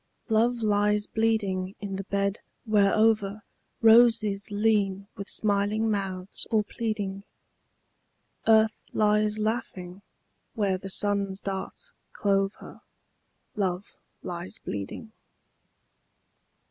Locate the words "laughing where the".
9.37-10.89